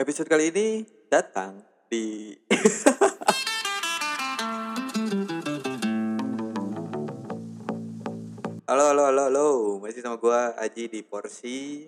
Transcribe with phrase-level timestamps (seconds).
[0.00, 0.80] Episode kali ini
[1.12, 1.60] datang
[1.92, 2.32] di
[8.64, 11.84] Halo halo halo halo, masih sama gua Aji di Porsi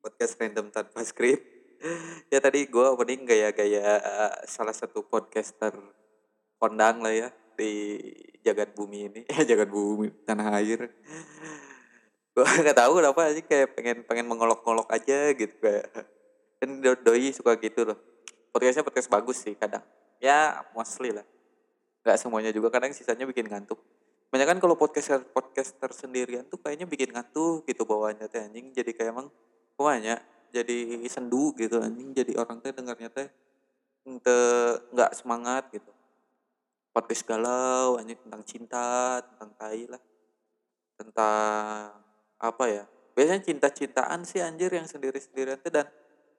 [0.00, 1.44] podcast random tanpa skrip.
[2.32, 5.76] Ya tadi gua opening gaya-gaya eh, salah satu podcaster
[6.56, 7.28] kondang lah ya
[7.60, 8.00] di
[8.40, 10.88] jagat bumi ini, eh jagat bumi tanah air.
[12.32, 15.92] Gua nggak tahu kenapa aja kayak pengen pengen mengolok-olok aja gitu kayak
[16.62, 17.98] do- doi suka gitu loh.
[18.54, 19.82] Podcastnya podcast bagus sih kadang.
[20.22, 21.26] Ya mostly lah.
[22.06, 23.78] Nggak semuanya juga kadang sisanya bikin ngantuk.
[24.32, 28.90] Banyak kan kalau podcaster podcaster sendirian tuh kayaknya bikin ngantuk gitu bawaannya teh anjing jadi
[28.96, 29.28] kayak emang
[29.76, 30.16] banyak
[30.52, 33.28] jadi sendu gitu anjing jadi orang teh dengarnya teh
[34.08, 34.40] ente
[34.88, 35.92] nggak semangat gitu
[36.96, 40.02] podcast galau anjing tentang cinta tentang tai lah
[40.96, 41.92] tentang
[42.40, 45.86] apa ya biasanya cinta-cintaan sih anjir yang sendiri-sendirian tuh dan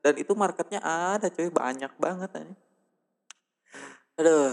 [0.03, 2.59] dan itu marketnya ada coy banyak banget anjing.
[4.19, 4.51] Aduh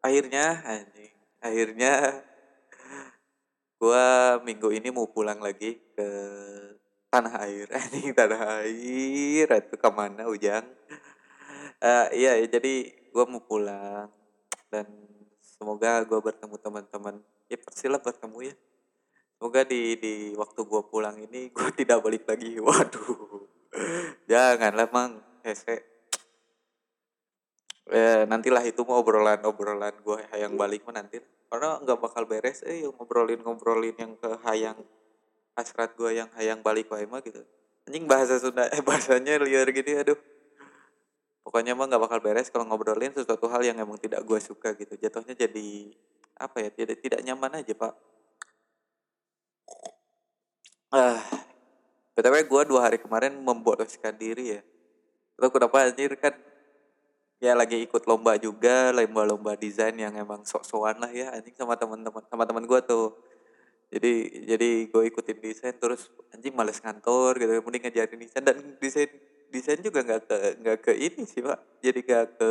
[0.00, 1.12] akhirnya anjing
[1.44, 2.24] akhirnya
[3.76, 6.08] gua minggu ini mau pulang lagi ke
[7.12, 7.68] tanah air.
[7.78, 10.64] Anjing tanah air itu ke mana ujang?
[11.84, 14.08] Eh iya ya, jadi gua mau pulang.
[14.72, 14.88] Dan
[15.44, 17.20] semoga gua bertemu teman-teman.
[17.46, 18.54] Ya persilah bertemu ya.
[19.36, 22.58] Semoga di di waktu gua pulang ini gua tidak balik lagi.
[22.58, 23.33] Waduh
[24.30, 25.12] janganlah mang.
[25.44, 25.94] Hese
[27.92, 31.20] eh nantilah itu mau obrolan obrolan gue hayang balik mah nanti.
[31.52, 34.80] Karena nggak bakal beres eh yang ngobrolin ngobrolin yang ke hayang
[35.54, 37.44] hasrat gue yang hayang balik wae mah gitu.
[37.84, 40.16] Anjing bahasa Sunda eh bahasanya liar gini aduh.
[41.44, 44.96] Pokoknya mah nggak bakal beres kalau ngobrolin sesuatu hal yang emang tidak gue suka gitu.
[44.96, 45.92] Jatuhnya jadi
[46.40, 47.92] apa ya tidak tidak nyaman aja pak.
[50.88, 51.43] Ah
[52.14, 54.62] btw gue dua hari kemarin memboloskan diri ya.
[55.38, 56.14] Lo kenapa anjir?
[56.14, 56.34] Kan
[57.42, 62.22] ya lagi ikut lomba juga lomba-lomba desain yang emang sok-sokan lah ya anjing sama teman-teman
[62.30, 63.18] sama teman gue tuh.
[63.90, 68.42] Jadi jadi gue ikutin desain terus anjing males kantor gitu mending ngajarin desain.
[68.46, 69.10] Dan desain
[69.50, 71.58] desain juga nggak ke nggak ke ini sih pak.
[71.82, 72.50] Jadi nggak ke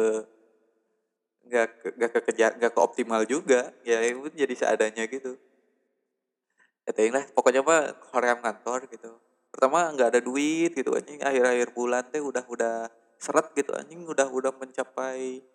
[1.44, 3.72] nggak ke nggak ke nggak ke optimal juga.
[3.88, 5.40] Ya itu jadi seadanya gitu.
[6.84, 9.16] Ya lah pokoknya mah koream kantor gitu
[9.54, 12.90] pertama nggak ada duit gitu anjing akhir-akhir bulan teh udah udah
[13.22, 15.46] seret gitu anjing udah udah mencapai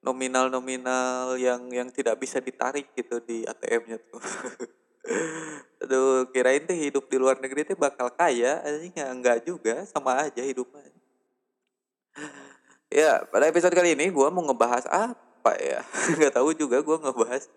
[0.00, 4.22] nominal-nominal yang yang tidak bisa ditarik gitu di ATM-nya tuh.
[5.82, 10.18] Aduh, kirain teh hidup di luar negeri teh bakal kaya, anjing ya enggak juga, sama
[10.22, 10.94] aja hidupnya.
[12.86, 15.82] Ya, pada episode kali ini gua mau ngebahas apa ya?
[16.16, 17.50] Nggak tahu juga gua ngebahas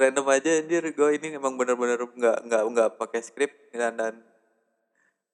[0.00, 0.84] random aja anjir.
[0.96, 4.14] Gue ini emang bener-bener nggak nggak nggak pakai skrip dan dan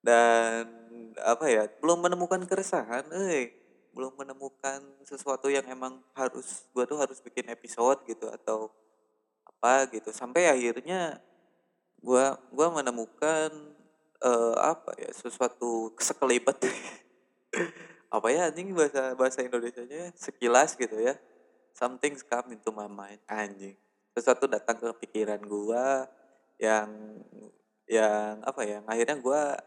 [0.07, 0.71] dan
[1.19, 3.51] apa ya belum menemukan keresahan eh
[3.97, 8.69] belum menemukan sesuatu yang emang harus gua tuh harus bikin episode gitu atau
[9.49, 10.13] apa gitu.
[10.13, 11.17] Sampai akhirnya
[12.05, 13.49] gua gua menemukan
[14.21, 16.61] eh, apa ya sesuatu sekelibat.
[18.07, 21.19] Apa ya anjing bahasa bahasa Indonesianya sekilas gitu ya.
[21.75, 23.75] Something's come into my mind anjing.
[24.15, 26.07] Sesuatu datang ke pikiran gua
[26.63, 26.87] yang
[27.91, 29.59] yang apa ya akhirnya gua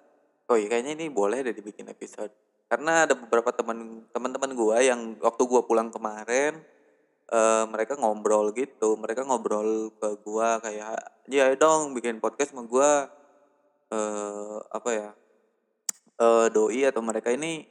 [0.50, 2.34] oh iya kayaknya ini boleh deh dibikin episode.
[2.70, 6.58] Karena ada beberapa teman teman-teman gua yang waktu gua pulang kemarin
[7.30, 8.98] eh mereka ngobrol gitu.
[8.98, 10.98] Mereka ngobrol ke gua kayak
[11.30, 13.10] ya dong bikin podcast sama gua.
[13.94, 15.10] Eh apa ya
[16.20, 17.66] eh doi atau mereka ini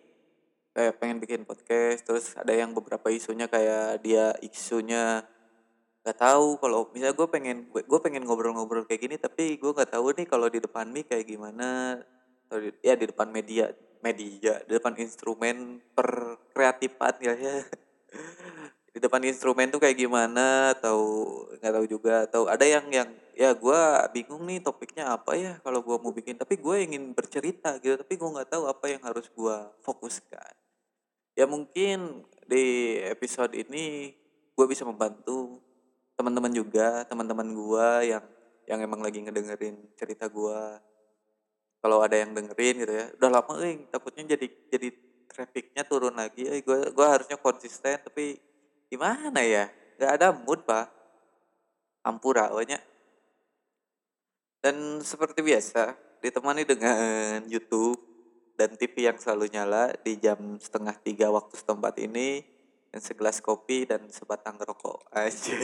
[0.74, 2.06] kayak pengen bikin podcast.
[2.06, 5.26] Terus ada yang beberapa isunya kayak dia isunya
[6.08, 10.16] nggak tahu kalau misalnya gue pengen gue pengen ngobrol-ngobrol kayak gini tapi gue nggak tahu
[10.16, 12.00] nih kalau di depan mic kayak gimana
[12.82, 13.70] ya di depan media
[14.00, 17.34] media di depan instrumen per kreatifan ya.
[17.34, 17.56] Ya
[18.94, 20.98] di depan instrumen tuh kayak gimana atau
[21.58, 22.14] nggak tahu juga.
[22.24, 23.80] Atau ada yang yang ya gue
[24.16, 26.38] bingung nih topiknya apa ya kalau gue mau bikin.
[26.38, 30.54] Tapi gue ingin bercerita gitu tapi gue nggak tahu apa yang harus gue fokuskan.
[31.38, 34.10] Ya mungkin di episode ini
[34.58, 35.62] gue bisa membantu
[36.18, 38.24] teman-teman juga teman-teman gue yang
[38.66, 40.58] yang emang lagi ngedengerin cerita gue
[41.78, 44.88] kalau ada yang dengerin gitu ya udah lama eh takutnya jadi jadi
[45.30, 48.38] trafficnya turun lagi eh gue gue harusnya konsisten tapi
[48.88, 49.70] gimana ya?
[49.98, 50.90] Nggak ada mood pak.
[52.02, 52.80] Ampura banyak
[54.58, 57.98] dan seperti biasa ditemani dengan YouTube
[58.58, 62.42] dan TV yang selalu nyala di jam setengah tiga waktu setempat ini
[62.90, 65.56] dan segelas kopi dan sebatang rokok aja.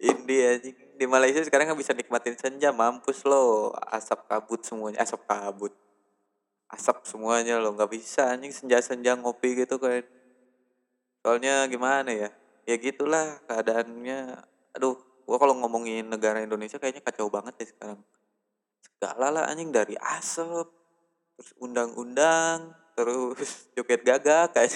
[0.00, 3.74] Ini anjing di Malaysia sekarang nggak bisa nikmatin senja mampus lo.
[3.90, 5.74] Asap kabut semuanya asap kabut.
[6.70, 10.06] Asap semuanya loh nggak bisa anjing senja-senja ngopi gitu kan.
[11.26, 12.30] Soalnya gimana ya?
[12.70, 14.46] Ya gitulah keadaannya.
[14.78, 14.94] Aduh
[15.26, 17.98] gua kalau ngomongin negara Indonesia kayaknya kacau banget deh sekarang.
[18.86, 20.70] Segala lah anjing dari asap
[21.34, 24.70] terus undang-undang terus joget gagak kayak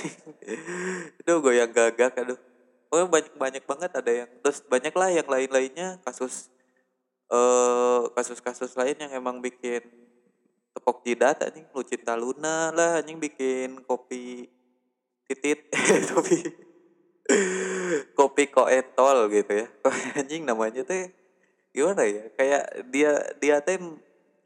[1.23, 2.41] itu goyang gagak aduh
[2.93, 6.51] oh banyak banyak banget ada yang terus banyak lah yang lain-lainnya kasus
[7.27, 9.83] eh kasus-kasus lain yang emang bikin
[10.77, 14.47] tepok jidat anjing lu cinta Luna lah anjing bikin kopi
[15.27, 15.67] titit
[16.15, 16.67] kopi
[18.15, 19.67] kopi koetol gitu ya.
[20.19, 21.11] Anjing namanya teh
[21.75, 22.31] gimana ya?
[22.39, 23.13] Kayak dia
[23.43, 23.79] dia teh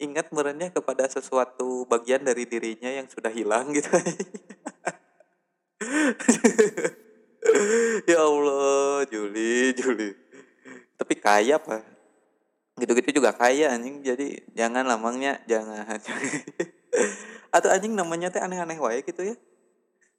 [0.00, 3.92] ingat merenya kepada sesuatu bagian dari dirinya yang sudah hilang gitu
[8.10, 10.10] ya Allah Juli Juli.
[10.96, 12.00] Tapi kaya pak
[12.80, 14.00] gitu-gitu juga kaya anjing.
[14.00, 15.84] Jadi jangan lamangnya jangan
[17.50, 19.36] atau anjing namanya teh aneh-aneh wae gitu ya.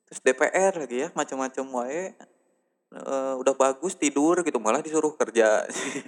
[0.07, 2.13] Terus DPR lagi ya macam-macam wae.
[2.92, 4.59] Uh, udah bagus tidur gitu.
[4.59, 5.63] Malah disuruh kerja.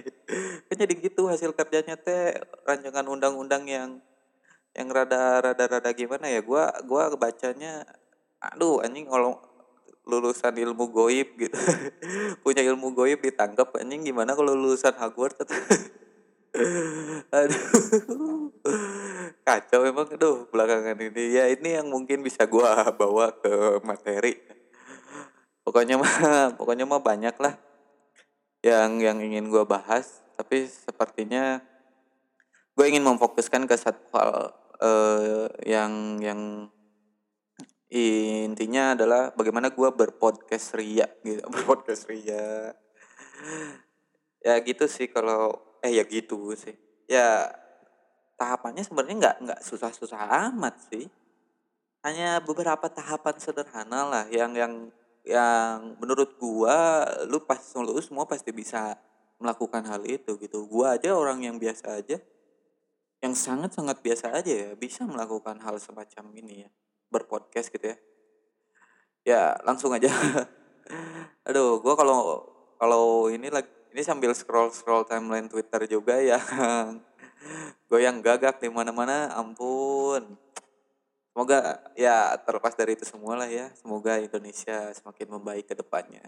[0.68, 2.36] Kan jadi gitu hasil kerjanya teh.
[2.68, 4.04] Rancangan undang-undang yang
[4.76, 6.44] yang rada rada rada gimana ya.
[6.44, 7.88] Gua gua bacanya
[8.44, 9.40] aduh anjing kalau
[10.04, 11.56] lulusan ilmu goib gitu.
[12.44, 15.44] Punya ilmu goib ditangkap anjing gimana kalau lulusan Hogwarts?
[17.34, 17.64] Aduh.
[19.42, 21.34] Kacau emang aduh belakangan ini.
[21.34, 24.38] Ya ini yang mungkin bisa gua bawa ke materi.
[25.66, 26.14] Pokoknya mah
[26.58, 27.58] pokoknya mah banyak lah
[28.62, 30.22] yang yang ingin gua bahas.
[30.38, 31.58] Tapi sepertinya
[32.74, 34.50] gue ingin memfokuskan ke satu hal
[34.82, 36.70] uh, yang yang
[37.92, 41.44] intinya adalah bagaimana gue berpodcast ria gitu.
[41.52, 42.72] Berpodcast ria.
[44.44, 46.74] Ya gitu sih kalau eh ya gitu sih.
[47.08, 47.52] Ya
[48.40, 51.06] tahapannya sebenarnya nggak nggak susah-susah amat sih.
[52.04, 54.74] Hanya beberapa tahapan sederhana lah yang yang
[55.24, 58.96] yang menurut gua lu pas lu semua pasti bisa
[59.40, 60.68] melakukan hal itu gitu.
[60.68, 62.20] Gua aja orang yang biasa aja
[63.24, 66.70] yang sangat sangat biasa aja ya bisa melakukan hal semacam ini ya
[67.14, 67.96] berpodcast gitu ya.
[69.22, 70.10] Ya langsung aja.
[71.46, 72.42] Aduh gua kalau
[72.76, 76.42] kalau ini lagi ini sambil scroll scroll timeline Twitter juga yang
[77.90, 80.34] goyang gagak di mana-mana ampun.
[81.30, 83.70] Semoga ya terlepas dari itu semua lah ya.
[83.78, 86.26] Semoga Indonesia semakin membaik ke depannya.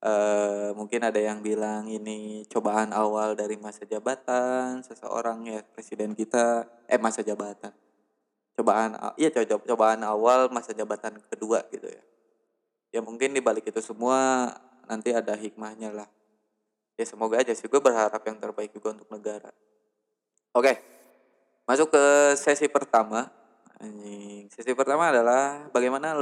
[0.00, 6.64] Uh, mungkin ada yang bilang ini cobaan awal dari masa jabatan seseorang ya presiden kita.
[6.88, 7.76] Eh masa jabatan
[8.60, 12.02] cobaan iya co cobaan awal masa jabatan kedua gitu ya.
[12.92, 14.52] Ya mungkin di balik itu semua
[14.84, 16.08] nanti ada hikmahnya lah.
[17.00, 19.48] Ya semoga aja sih gue berharap yang terbaik juga untuk negara.
[20.52, 20.76] Oke
[21.64, 22.04] masuk ke
[22.36, 23.32] sesi pertama.
[23.80, 26.20] Anjing sesi pertama adalah bagaimana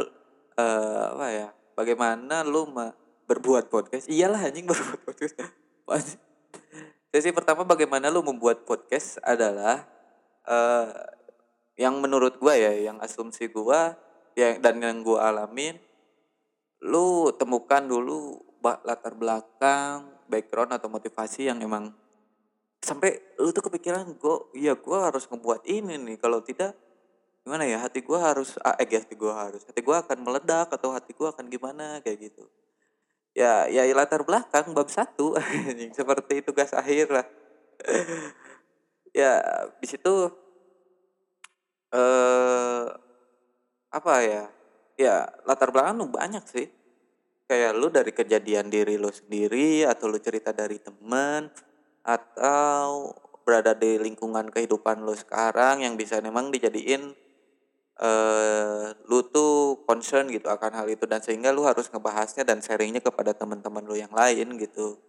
[0.55, 2.71] uh, apa ya bagaimana lu
[3.27, 4.07] berbuat podcast?
[4.07, 6.17] Iyalah anjing berbuat podcast.
[7.09, 9.89] Sesi pertama bagaimana lu membuat podcast adalah
[10.45, 11.18] uh,
[11.79, 13.81] yang menurut gue ya yang asumsi gue
[14.35, 15.79] yang dan yang gue alamin
[16.83, 21.91] lu temukan dulu latar belakang background atau motivasi yang emang
[22.79, 26.17] sampai lu tuh kepikiran gue iya gue harus ngebuat ini nih.
[26.21, 26.77] Kalau tidak
[27.43, 30.93] gimana ya hati gue harus ah, eh hati gue harus hati gue akan meledak atau
[30.93, 32.45] hati gue akan gimana kayak gitu.
[33.35, 35.35] Ya ya latar belakang bab satu.
[35.99, 37.27] Seperti tugas akhir lah.
[39.17, 39.41] Ya
[39.81, 40.31] di situ
[41.95, 42.85] eh
[43.89, 44.45] apa ya?
[44.99, 45.17] Ya
[45.49, 46.69] latar belakang lu banyak sih.
[47.49, 51.49] Kayak lu dari kejadian diri lu sendiri atau lu cerita dari teman
[52.05, 53.17] atau
[53.49, 57.17] berada di lingkungan kehidupan lu sekarang yang bisa memang dijadiin
[57.97, 61.09] uh, lu tuh concern gitu akan hal itu.
[61.09, 65.01] Dan sehingga lu harus ngebahasnya dan sharingnya kepada teman-teman lu yang lain gitu.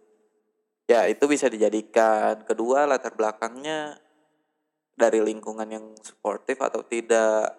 [0.88, 2.42] Ya itu bisa dijadikan.
[2.48, 4.00] Kedua latar belakangnya
[5.00, 7.56] dari lingkungan yang suportif atau tidak.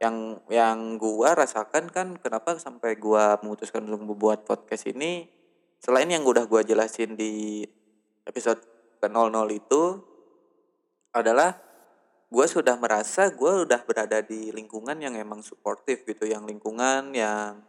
[0.00, 5.28] Yang yang gua rasakan kan kenapa sampai gua memutuskan untuk membuat podcast ini
[5.76, 7.60] selain yang udah gua jelasin di
[8.24, 8.64] episode
[8.96, 9.82] ke 00 itu
[11.12, 11.60] adalah
[12.32, 17.60] gua sudah merasa gua udah berada di lingkungan yang emang suportif gitu yang lingkungan yang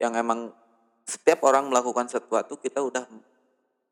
[0.00, 0.48] yang emang
[1.04, 3.04] setiap orang melakukan sesuatu kita udah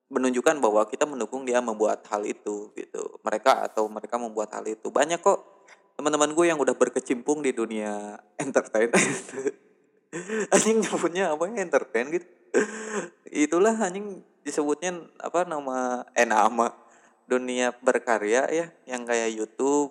[0.06, 3.18] menunjukkan bahwa kita mendukung dia membuat hal itu gitu.
[3.26, 4.90] Mereka atau mereka membuat hal itu.
[4.90, 5.66] Banyak kok
[5.98, 8.92] teman-teman gue yang udah berkecimpung di dunia entertain.
[10.54, 12.26] Anjing nyebutnya apa ya entertain gitu.
[13.28, 16.70] Itulah anjing disebutnya apa nama eh nama
[17.26, 19.90] dunia berkarya ya yang kayak YouTube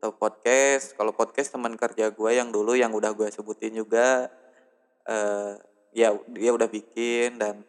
[0.00, 0.94] atau podcast.
[0.94, 4.30] Kalau podcast teman kerja gue yang dulu yang udah gue sebutin juga
[5.10, 5.58] uh,
[5.90, 7.66] ya dia udah bikin dan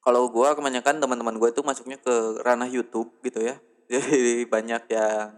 [0.00, 3.60] kalau gue kebanyakan teman-teman gue tuh masuknya ke ranah YouTube gitu ya.
[3.92, 5.36] Jadi banyak yang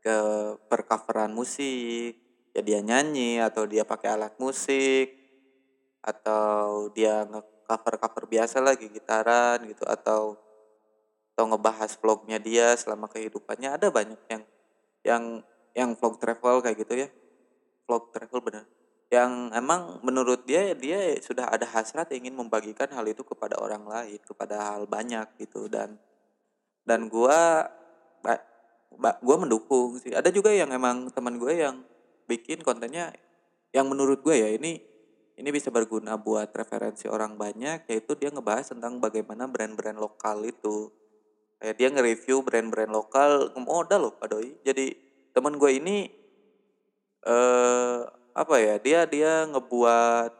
[0.00, 0.16] ke
[0.72, 2.16] percoveran musik
[2.56, 5.12] ya dia nyanyi atau dia pakai alat musik
[6.00, 10.40] atau dia nge cover biasa lagi gitaran gitu atau
[11.36, 13.76] atau ngebahas vlognya dia selama kehidupannya.
[13.76, 14.42] Ada banyak yang
[15.04, 15.24] yang
[15.76, 17.08] yang vlog travel kayak gitu ya.
[17.84, 18.79] Vlog travel benar
[19.10, 24.22] yang emang menurut dia dia sudah ada hasrat ingin membagikan hal itu kepada orang lain
[24.22, 25.66] kepada hal banyak gitu.
[25.66, 25.98] Dan
[26.86, 27.66] dan gua
[28.98, 30.12] gue mendukung sih.
[30.12, 31.82] Ada juga yang emang teman gue yang
[32.26, 33.14] bikin kontennya
[33.70, 34.82] yang menurut gue ya ini
[35.40, 40.92] ini bisa berguna buat referensi orang banyak yaitu dia ngebahas tentang bagaimana brand-brand lokal itu.
[41.60, 44.58] Kayak dia nge-review brand-brand lokal modal loh Pak Doi.
[44.62, 44.92] Jadi
[45.32, 45.96] teman gue ini
[47.24, 48.00] eh
[48.30, 50.32] apa ya dia dia ngebuat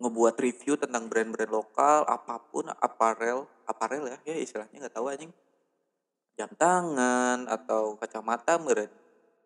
[0.00, 5.32] ngebuat review tentang brand-brand lokal apa pun aparel aparel ya ya istilahnya nggak tahu anjing.
[6.40, 8.88] Jam tangan atau kacamata meren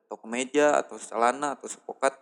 [0.06, 2.14] atau kemeja atau celana atau sepokat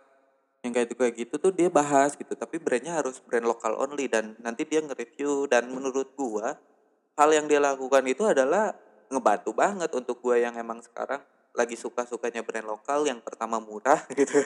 [0.65, 2.33] yang kayak itu kayak gitu tuh dia bahas gitu.
[2.33, 5.45] Tapi brandnya harus brand lokal only dan nanti dia nge-review.
[5.45, 6.57] Dan menurut gua
[7.13, 8.73] hal yang dia lakukan itu adalah
[9.13, 11.21] ngebantu banget untuk gua yang emang sekarang
[11.53, 14.41] lagi suka-sukanya brand lokal yang pertama murah gitu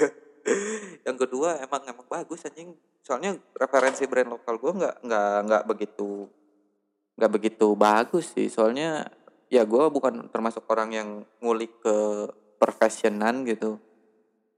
[1.07, 2.75] yang kedua emang emang bagus anjing.
[3.03, 6.27] Soalnya referensi brand lokal gua nggak nggak nggak begitu
[7.17, 8.47] nggak begitu bagus sih.
[8.47, 9.09] Soalnya
[9.47, 11.09] ya gue bukan termasuk orang yang
[11.41, 11.97] ngulik ke
[12.61, 13.81] profesionan gitu.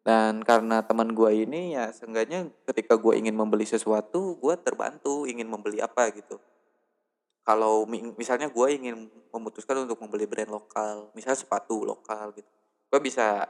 [0.04, 5.48] Dan karena teman gue ini ya seenggaknya ketika gue ingin membeli sesuatu gue terbantu ingin
[5.48, 6.42] membeli apa gitu.
[7.48, 12.50] Kalau misalnya gue ingin memutuskan untuk membeli brand lokal misalnya sepatu lokal gitu
[12.90, 13.46] gue bisa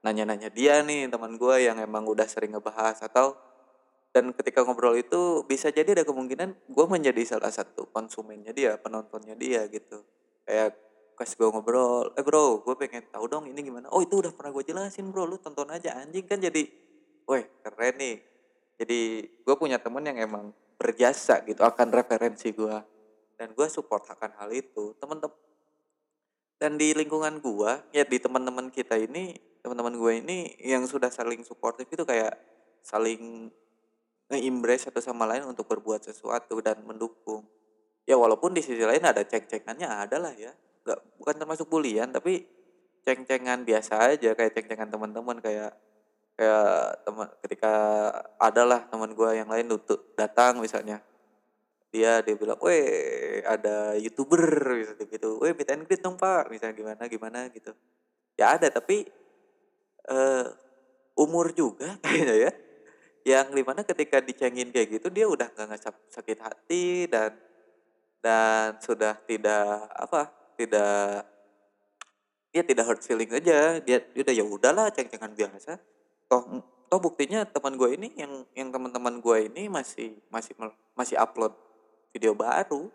[0.00, 3.36] nanya-nanya dia nih teman gue yang emang udah sering ngebahas atau
[4.10, 9.38] dan ketika ngobrol itu bisa jadi ada kemungkinan gue menjadi salah satu konsumennya dia penontonnya
[9.38, 10.02] dia gitu.
[10.42, 10.74] Kayak
[11.14, 13.86] pas gue ngobrol eh bro gue pengen tahu dong ini gimana.
[13.94, 16.26] Oh itu udah pernah gue jelasin bro lu tonton aja anjing.
[16.26, 16.66] Kan jadi
[17.22, 18.16] woi keren nih.
[18.82, 19.00] Jadi
[19.46, 22.76] gue punya temen yang emang berjasa gitu akan referensi gue
[23.38, 25.38] dan gue support akan hal itu temen-temen.
[26.58, 31.44] Dan di lingkungan gue ya di teman-teman kita ini teman-teman gue ini yang sudah saling
[31.44, 32.36] suportif itu kayak
[32.80, 33.52] saling
[34.30, 37.44] nge-embrace satu sama lain untuk berbuat sesuatu dan mendukung.
[38.08, 40.54] Ya walaupun di sisi lain ada ceng-cengannya ada lah ya.
[40.86, 42.46] Nggak bukan termasuk bulian tapi
[43.04, 45.72] ceng-cengan biasa aja kayak ceng-cengan teman-teman kayak
[46.40, 47.74] kayak teman ketika
[48.40, 51.04] adalah teman gue yang lain tutup datang misalnya.
[51.90, 57.02] Dia dia bilang, weh ada youtuber gitu gitu, weh minta and dong pak, misalnya gimana
[57.10, 57.74] gimana gitu.
[58.38, 59.10] Ya ada tapi
[60.08, 60.46] uh,
[61.20, 62.52] umur juga kayaknya ya,
[63.28, 67.36] yang di mana ketika dicengin kayak gitu dia udah nggak ngasap sakit hati dan
[68.20, 71.24] dan sudah tidak apa tidak
[72.50, 73.78] ya tidak hurt feeling aja.
[73.82, 75.78] Dia, dia udah ya udahlah ceng-cengan biasa.
[76.30, 80.58] Toh toh buktinya teman gue ini yang yang teman-teman gue ini masih masih
[80.94, 81.54] masih upload
[82.12, 82.90] video baru.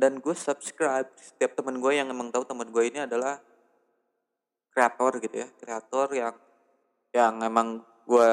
[0.00, 1.08] Dan gue subscribe.
[1.16, 3.40] Setiap teman gue yang emang tahu teman gue ini adalah
[4.80, 5.48] kreator gitu ya.
[5.60, 6.34] Kreator yang
[7.12, 8.32] yang emang gue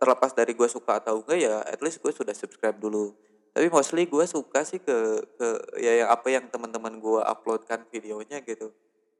[0.00, 3.12] terlepas dari gue suka atau enggak ya at least gue sudah subscribe dulu.
[3.52, 4.96] Tapi mostly gue suka sih ke
[5.36, 5.48] ke
[5.84, 8.72] ya yang apa yang teman-teman gue uploadkan videonya gitu.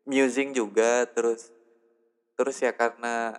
[0.08, 1.52] Musing juga terus
[2.40, 3.36] terus ya karena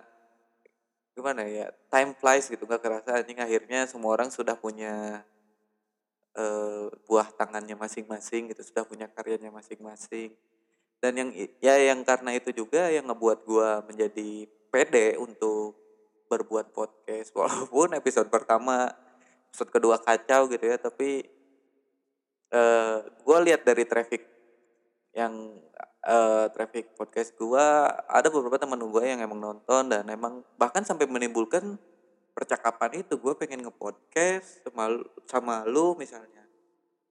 [1.18, 3.18] gimana ya time flies gitu nggak kerasa.
[3.18, 5.26] Anjing akhirnya semua orang sudah punya
[6.38, 10.38] uh, buah tangannya masing-masing gitu sudah punya karyanya masing-masing
[10.98, 11.30] dan yang
[11.62, 14.30] ya yang karena itu juga yang ngebuat gue menjadi
[14.70, 15.78] pede untuk
[16.26, 17.30] berbuat podcast.
[17.38, 18.90] Walaupun episode pertama
[19.48, 21.24] episode kedua kacau gitu ya tapi
[22.52, 24.22] uh, eh, gue lihat dari traffic
[25.16, 25.56] yang
[26.04, 27.66] uh, traffic podcast gue
[28.06, 31.78] ada beberapa teman gue yang emang nonton dan emang bahkan sampai menimbulkan
[32.34, 33.14] percakapan itu.
[33.18, 34.84] Gue pengen ngepodcast sama
[35.30, 36.47] sama lu misalnya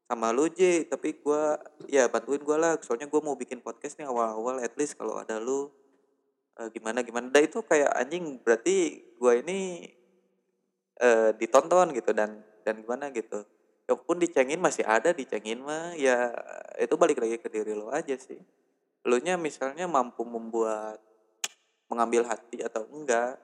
[0.07, 1.43] sama lu J tapi gue
[1.91, 2.79] ya bantuin gue lah.
[2.79, 5.67] Soalnya gue mau bikin podcast nih awal-awal at least kalau ada lu
[6.57, 7.27] uh, gimana gimana.
[7.27, 9.91] Dan itu kayak anjing berarti gue ini
[11.03, 13.43] uh, ditonton gitu dan dan gimana gitu.
[13.87, 16.31] Ya pun dicengin masih ada dicengin mah ya
[16.79, 18.39] itu balik lagi ke diri lo aja sih.
[19.03, 21.03] Lo nya misalnya mampu membuat
[21.87, 23.39] mengambil hati atau enggak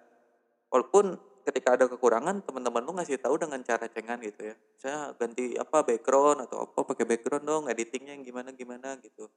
[0.67, 4.55] walaupun ketika ada kekurangan teman-teman lu ngasih tahu dengan cara cengan gitu ya.
[4.79, 9.27] Saya ganti apa background atau apa pakai background dong editingnya yang gimana gimana gitu.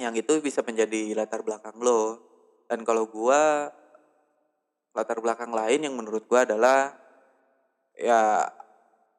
[0.00, 2.20] Yang itu bisa menjadi latar belakang lo.
[2.66, 3.70] Dan kalau gua
[4.96, 6.96] latar belakang lain yang menurut gua adalah
[7.96, 8.48] ya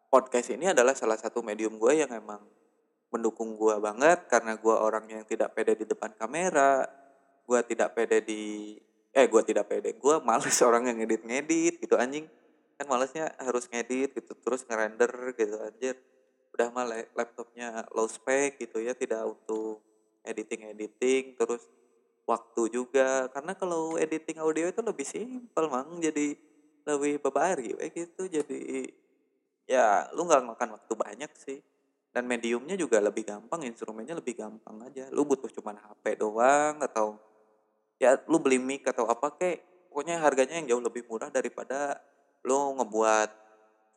[0.10, 2.39] podcast ini adalah salah satu medium gue yang emang
[3.10, 6.86] mendukung gua banget karena gua orang yang tidak pede di depan kamera
[7.48, 8.75] gua tidak pede di
[9.18, 9.98] eh gua tidak pede.
[9.98, 12.30] Gua males orang yang ngedit ngedit gitu anjing.
[12.78, 15.98] Kan malesnya harus ngedit gitu terus ngerender gitu anjir.
[16.54, 16.86] Udah mah
[17.18, 19.82] laptopnya low spec gitu ya tidak untuk
[20.22, 21.66] editing editing terus
[22.30, 23.26] waktu juga.
[23.34, 25.98] Karena kalau editing audio itu lebih simpel mang.
[25.98, 26.38] Jadi
[26.86, 28.30] lebih bebari gitu.
[28.30, 28.86] Jadi
[29.66, 31.58] ya lu nggak makan waktu banyak sih.
[32.14, 35.10] Dan mediumnya juga lebih gampang instrumennya lebih gampang aja.
[35.10, 37.26] Lu butuh cuma HP doang atau
[37.98, 41.98] ya lu beli mic atau apa kek pokoknya harganya yang jauh lebih murah daripada
[42.46, 43.30] lo ngebuat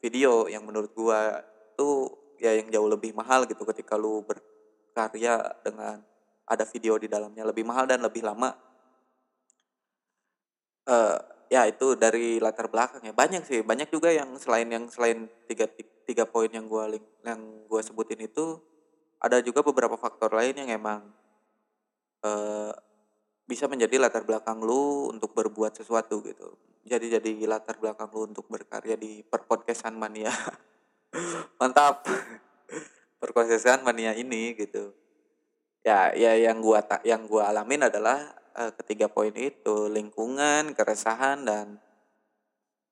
[0.00, 1.45] video yang menurut gua
[1.76, 2.09] tuh
[2.40, 6.00] ya yang jauh lebih mahal gitu ketika lu berkarya dengan
[6.49, 7.47] ada video di dalamnya.
[7.47, 8.57] Lebih mahal dan lebih lama.
[10.88, 11.21] Uh,
[11.52, 13.12] ya itu dari latar belakang ya.
[13.14, 15.69] Banyak sih banyak juga yang selain yang selain tiga
[16.09, 16.90] tiga poin yang gua
[17.23, 17.40] yang
[17.71, 18.59] gua sebutin itu
[19.21, 21.04] ada juga beberapa faktor lain yang emang
[22.25, 22.73] uh,
[23.50, 26.54] bisa menjadi latar belakang lu untuk berbuat sesuatu gitu.
[26.87, 30.30] Jadi jadi latar belakang lu untuk berkarya di perpodcastan mania.
[31.59, 32.07] Mantap.
[33.19, 34.95] perpodcastan mania ini gitu.
[35.83, 41.42] Ya, ya yang gua tak yang gua alamin adalah uh, ketiga poin itu, lingkungan, keresahan
[41.42, 41.83] dan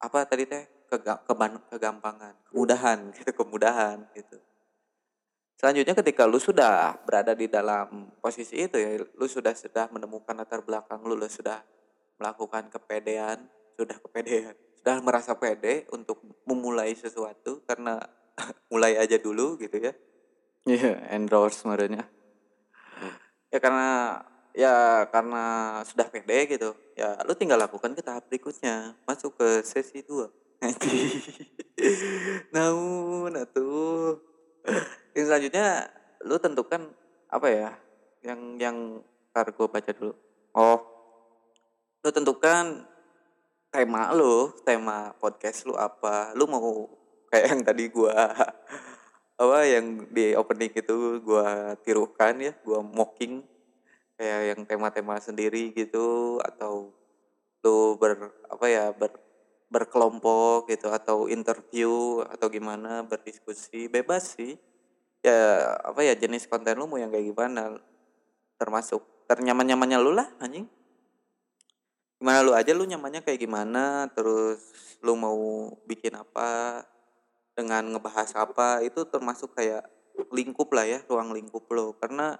[0.02, 0.64] apa tadi teh?
[0.88, 4.40] kegampangan, kemudahan gitu, kemudahan gitu.
[5.58, 10.62] Selanjutnya ketika lu sudah berada di dalam posisi itu ya, lu sudah sudah menemukan latar
[10.62, 11.58] belakang lu, lu sudah
[12.14, 13.42] melakukan kepedean,
[13.74, 17.98] sudah kepedean, sudah merasa pede untuk memulai sesuatu karena
[18.70, 19.92] mulai aja dulu gitu ya.
[20.62, 22.06] Iya, yeah, endorse sebenarnya.
[23.50, 24.22] Ya karena
[24.54, 24.74] ya
[25.10, 25.44] karena
[25.82, 26.70] sudah pede gitu.
[26.94, 30.62] Ya lu tinggal lakukan ke tahap berikutnya, masuk ke sesi 2.
[30.62, 31.18] Nanti.
[32.54, 34.22] Namun atuh
[35.18, 35.90] yang selanjutnya
[36.22, 36.94] lu tentukan
[37.26, 37.70] apa ya?
[38.22, 38.76] Yang yang
[39.34, 40.14] ntar gue baca dulu.
[40.54, 40.78] Oh
[42.06, 42.86] lu tentukan
[43.74, 46.30] tema lu tema podcast lu apa?
[46.38, 46.86] Lu mau
[47.34, 48.14] kayak yang tadi gue
[49.42, 51.48] apa yang di opening itu gue
[51.82, 53.42] tirukan ya gue mocking.
[54.14, 56.94] Kayak yang tema-tema sendiri gitu atau
[57.66, 59.14] lu ber apa ya ber
[59.68, 63.90] berkelompok gitu atau interview atau gimana berdiskusi.
[63.90, 64.54] Bebas sih
[65.28, 67.76] ya apa ya jenis konten lu mau yang kayak gimana?
[68.56, 70.64] Termasuk ternyaman nyamannya lu lah anjing.
[72.18, 74.08] Gimana lu aja lu nyamannya kayak gimana?
[74.16, 74.64] Terus
[75.04, 75.36] lu mau
[75.84, 76.82] bikin apa?
[77.52, 78.80] Dengan ngebahas apa?
[78.80, 79.84] Itu termasuk kayak
[80.34, 82.34] lingkup lah ya ruang lingkup lo karena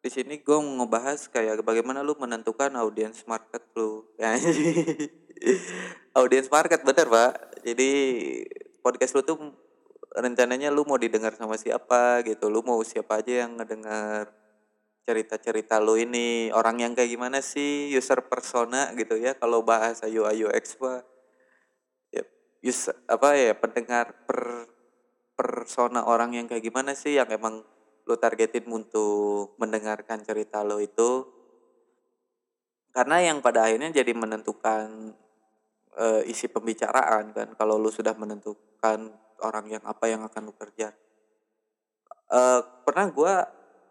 [0.00, 4.04] di sini gue ngebahas kayak bagaimana lu menentukan audience market lu.
[4.14, 4.38] Ya
[6.14, 7.32] audience market bener pak.
[7.66, 7.90] Jadi
[8.80, 9.36] podcast lu tuh
[10.14, 12.46] rencananya lu mau didengar sama siapa gitu.
[12.46, 14.30] Lu mau siapa aja yang ngedengar
[15.04, 16.54] cerita-cerita lu ini.
[16.54, 17.90] Orang yang kayak gimana sih?
[17.90, 19.34] User persona gitu ya.
[19.34, 21.02] Kalau bahasa UI UX pak
[22.14, 22.22] ya
[22.62, 24.70] user, apa ya pendengar per
[25.34, 27.18] persona orang yang kayak gimana sih?
[27.18, 27.66] Yang emang
[28.06, 31.26] lo targetin untuk mendengarkan cerita lo itu.
[32.94, 35.18] Karena yang pada akhirnya jadi menentukan
[35.98, 37.58] uh, isi pembicaraan kan.
[37.58, 40.92] Kalau lo sudah menentukan orang yang apa yang akan lo kerja.
[42.30, 43.34] Uh, pernah gue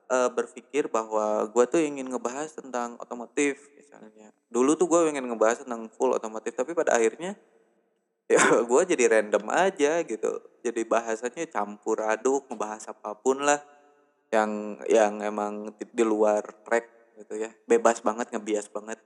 [0.09, 4.31] uh, berpikir bahwa gue tuh ingin ngebahas tentang otomotif misalnya.
[4.49, 7.37] Dulu tuh gue ingin ngebahas tentang full otomotif tapi pada akhirnya
[8.33, 10.31] ya gue jadi random aja gitu.
[10.63, 13.59] Jadi bahasanya campur aduk ngebahas apa pun lah
[14.33, 17.51] yang yang emang di, di luar track gitu ya.
[17.69, 18.97] Bebas banget ngebias banget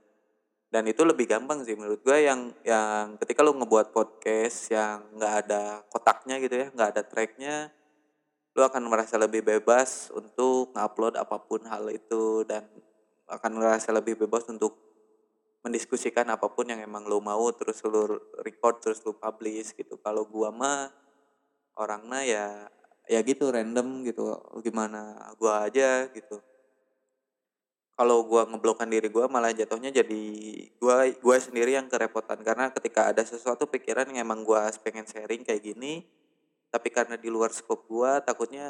[0.67, 5.34] dan itu lebih gampang sih menurut gue yang yang ketika lo ngebuat podcast yang nggak
[5.47, 7.71] ada kotaknya gitu ya nggak ada tracknya
[8.58, 12.65] lo akan merasa lebih bebas untuk ngupload apa pun hal itu dan
[13.30, 14.73] akan merasa lebih bebas untuk
[15.62, 19.99] mendiskusikan apa pun yang emang lo mau terus lo record terus lo publish gitu.
[20.01, 20.89] Kalau gua mah
[21.77, 22.45] orangnya ya
[23.06, 24.34] ya gitu random gitu.
[24.65, 26.41] Gimana gua aja gitu
[27.97, 30.23] kalau gua ngeblokkan diri gua malah jatuhnya jadi
[30.77, 32.38] gua gua sendiri yang kerepotan.
[32.45, 36.05] Karena ketika ada sesuatu pikiran yang emang gua pengen sharing kayak gini
[36.69, 38.69] tapi karena di luar skop gua takutnya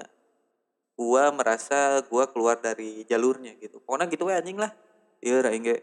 [0.96, 3.84] gua merasa gua keluar dari jalurnya gitu.
[3.84, 4.72] Pokoknya gitu ya anjing lah.
[5.20, 5.82] Iya enggak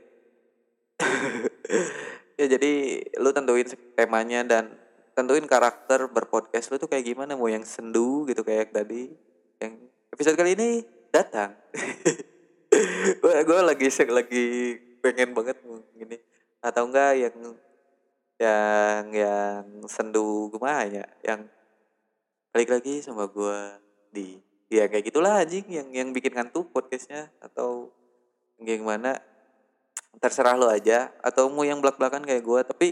[2.40, 3.66] ya jadi lu tentuin
[3.98, 4.72] temanya dan
[5.12, 7.36] tentuin karakter berpodcast lu tuh kayak gimana?
[7.36, 9.12] Mau yang sendu gitu kayak tadi.
[9.60, 10.80] Yang episode kali ini
[11.12, 11.52] datang
[13.04, 14.46] gue gue lagi lagi
[15.04, 15.60] pengen banget
[15.92, 16.16] gini
[16.64, 17.36] atau enggak yang
[18.40, 21.44] yang yang sendu gimana ya yang
[22.50, 23.58] balik lagi sama gue
[24.10, 24.40] di
[24.72, 27.92] ya kayak gitulah anjing yang yang bikin ngantuk podcastnya atau
[28.58, 29.20] gimana
[30.18, 32.88] terserah lo aja atau mau yang belak belakan kayak gue tapi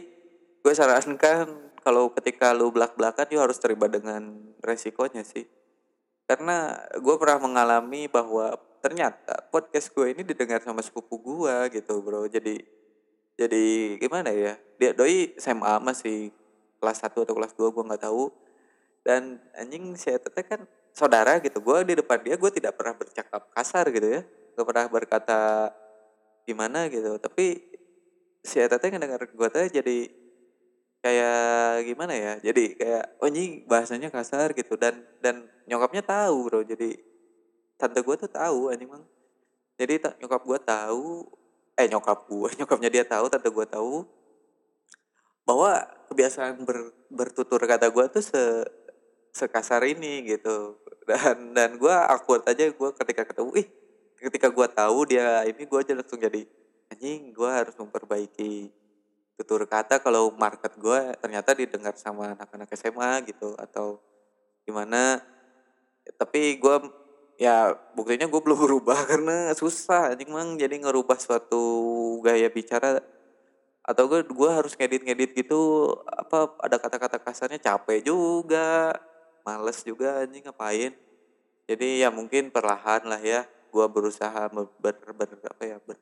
[0.62, 5.44] gue sarankan kalau ketika lo belak belakan yo harus terima dengan resikonya sih.
[6.31, 12.27] Karena gue pernah mengalami bahwa ternyata podcast gue ini didengar sama sepupu gue gitu bro.
[12.27, 12.59] Jadi
[13.38, 14.59] jadi gimana ya?
[14.77, 16.35] Dia doi SMA masih
[16.83, 18.29] kelas 1 atau kelas 2 gue nggak tahu.
[19.07, 21.62] Dan anjing saya teteh kan saudara gitu.
[21.62, 24.23] Gue di depan dia gue tidak pernah bercakap kasar gitu ya.
[24.59, 25.71] Gak pernah berkata
[26.45, 27.16] gimana gitu.
[27.23, 27.62] Tapi
[28.42, 29.99] si Eta teh ngedenger gue teh jadi
[31.03, 32.33] kayak gimana ya?
[32.42, 34.75] Jadi kayak oh ini bahasanya kasar gitu.
[34.75, 36.61] Dan dan nyokapnya tahu bro.
[36.62, 37.12] Jadi
[37.83, 39.03] tante gue tuh tahu anjing mang
[39.75, 41.27] jadi nyokap gue tahu
[41.75, 44.07] eh nyokap gue nyokapnya dia tahu tante gue tahu
[45.42, 48.42] bahwa kebiasaan ber, bertutur kata gue tuh se
[49.33, 50.79] sekasar ini gitu.
[51.03, 53.68] Dan dan gue awkward aja gue ketika ketemu ih
[54.23, 56.47] ketika gue tahu dia ini gue aja langsung jadi
[56.95, 58.71] anjing gue harus memperbaiki
[59.35, 63.99] tutur kata kalau market gue ternyata didengar sama anak-anak SMA gitu atau
[64.62, 65.18] gimana.
[66.14, 66.77] Tapi gue
[67.40, 70.14] ya buktinya gue belum berubah karena susah.
[70.14, 71.62] Anjing mang jadi ngerubah suatu
[72.25, 73.01] gaya bicara.
[73.83, 78.95] Atau gue gue harus ngedit-ngedit gitu apa ada kata-kata kasarnya capek juga
[79.42, 80.95] males juga anjing ngapain.
[81.66, 85.97] Jadi ya mungkin perlahan lah ya gue berusaha ber, ber, ber apa ya ber,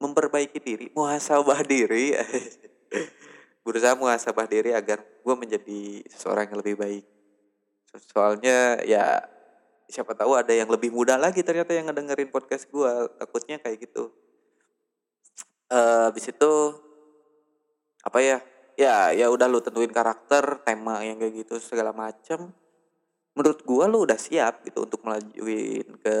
[0.00, 2.16] memperbaiki diri muhasabah diri.
[3.66, 7.04] Berusaha muhasabah diri agar gue menjadi seseorang yang lebih baik.
[7.98, 9.26] Soalnya ya
[9.86, 14.10] siapa tahu ada yang lebih muda lagi ternyata yang ngedengerin podcast gue takutnya kayak gitu.
[15.70, 16.52] Uh, habis itu
[18.02, 18.38] apa ya?
[18.76, 22.52] Ya ya udah lu tentuin karakter tema yang kayak gitu segala macam
[23.36, 26.16] menurut gue lu udah siap gitu untuk melajuin ke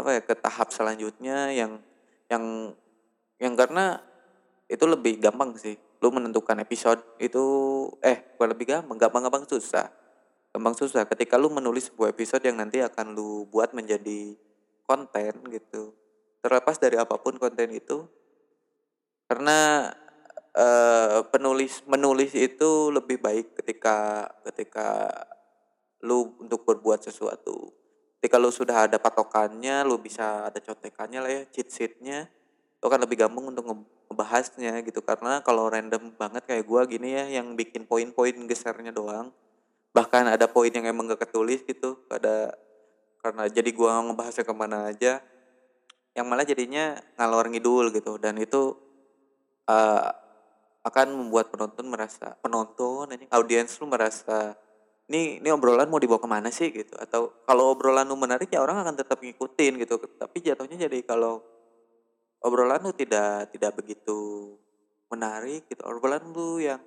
[0.00, 1.84] apa ya ke tahap selanjutnya yang
[2.32, 2.72] yang
[3.36, 4.00] yang karena
[4.68, 5.76] itu lebih gampang sih.
[6.00, 7.44] Lu menentukan episode itu
[8.00, 9.99] eh bukan lebih gampang gampang-gampang susah
[10.50, 14.34] gampang susah ketika lu menulis sebuah episode yang nanti akan lu buat menjadi
[14.86, 15.94] konten gitu.
[16.42, 18.08] Terlepas dari apa pun konten itu
[19.30, 19.90] karena
[20.58, 25.06] uh, penulis menulis itu lebih baik ketika ketika
[26.02, 27.70] lu untuk berbuat sesuatu.
[28.20, 32.28] Jadi kalau sudah ada patokannya, lu bisa ada contekannya lah ya, cheat sheetnya,
[32.76, 33.64] itu kan lebih gampang untuk
[34.12, 35.00] ngebahasnya gitu.
[35.00, 39.32] Karena kalau random banget kayak gua gini ya, yang bikin poin-poin gesernya doang,
[39.90, 42.54] bahkan ada poin yang emang gak ketulis gitu, ada
[43.20, 45.20] karena jadi gua ngebahasnya ke mana aja,
[46.14, 48.74] yang malah jadinya ngalor ngidul gitu, dan itu
[49.68, 50.10] uh,
[50.80, 54.56] akan membuat penonton merasa penonton ini audiens lu merasa
[55.12, 56.70] ini ini obrolan mau dibawa ke mana sih?
[56.70, 56.94] gitu.
[56.96, 59.98] Atau kalau obrolan lu menarik ya orang akan tetap ngikutin gitu.
[59.98, 61.42] Tapi jatuhnya jadi kalau
[62.40, 64.54] obrolan lu tidak tidak begitu
[65.10, 66.80] menarik gitu obrolan lu yang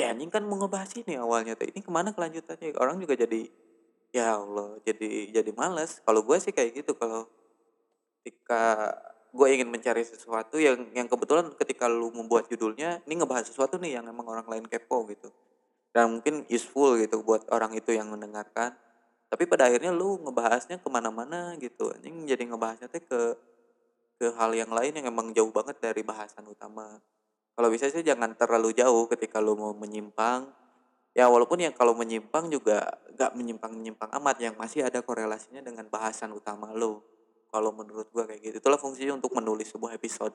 [0.00, 1.68] ya anjing kan mau ngebahas ini awalnya tuh.
[1.68, 2.76] Ini ke mana kelanjutannya?
[2.80, 3.48] Orang juga jadi
[4.10, 6.96] ya Allah jadi jadi malas kalau gue sih kayak gitu.
[6.96, 7.28] Kalau
[8.20, 8.96] ketika
[9.30, 14.00] gue ingin mencari sesuatu yang yang kebetulan ketika lu membuat judulnya ini ngebahas sesuatu nih
[14.00, 15.28] yang emang orang lain kepo gitu.
[15.94, 18.74] Dan mungkin useful gitu buat orang itu yang mendengarkan.
[19.30, 21.92] Tapi pada akhirnya lu ngebahasnya ke mana-mana gitu.
[21.94, 23.38] Anjing jadi ngebahasnya teh ke
[24.20, 27.00] ke hal yang lain yang emang jauh banget dari bahasan utama
[27.60, 30.48] kalau bisa sih jangan terlalu jauh ketika lu mau menyimpang.
[31.12, 35.84] Ya walaupun yang kalau menyimpang juga gak menyimpang menyimpang amat yang masih ada korelasinya dengan
[35.92, 37.04] bahasan utama lo.
[37.52, 38.64] Kalau menurut gua kayak gitu.
[38.64, 40.32] Itulah fungsinya untuk menulis sebuah episode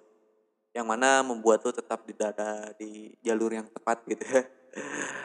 [0.77, 4.21] yang mana membuat lo tetap di dada di jalur yang tepat gitu.
[4.21, 4.45] Ya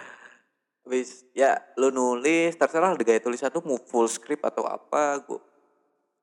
[0.89, 5.45] Habis ya lu nulis terserah gaya tulisan tuh mau full script atau apa gua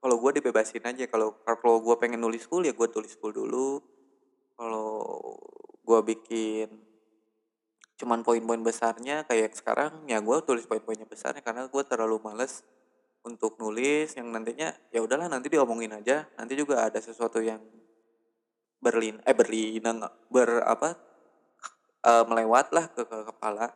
[0.01, 1.05] kalau gue dibebasin aja.
[1.05, 3.77] Kalau kalau gue pengen nulis full ya gue tulis full dulu.
[4.57, 5.05] Kalau
[5.87, 6.67] gue bikin
[7.97, 12.61] cuman poin-poin besarnya kayak sekarang ya gue tulis poin-poinnya besarnya karena gue terlalu males
[13.27, 16.23] untuk nulis yang nantinya ya udahlah nanti diomongin aja.
[16.39, 17.59] Nanti juga ada sesuatu yang
[18.79, 20.95] berlin eh berlinang ber apa
[22.07, 23.75] uh, melewat lah ke, ke kepala.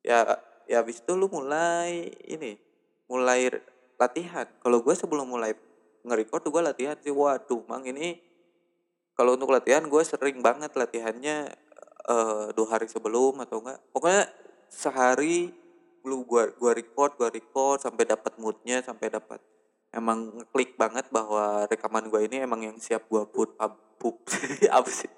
[0.00, 2.56] Ya ya habis itu lu mulai ini
[3.12, 3.52] mulai
[4.00, 4.48] latihan.
[4.64, 5.52] Kalau gue sebelum mulai
[6.08, 7.12] nge-record tuh gue latihan sih.
[7.12, 8.16] Waduh mang ini
[9.18, 11.50] kalau untuk latihan gue sering banget latihannya
[12.08, 13.78] uh, dua hari sebelum atau enggak.
[13.92, 14.30] Pokoknya
[14.70, 15.52] sehari
[16.06, 19.42] lu gua gua record gua record sampai dapat moodnya sampai dapat
[19.92, 24.16] emang ngeklik banget bahwa rekaman gue ini emang yang siap gue put pub, pub
[24.76, 25.10] apa sih?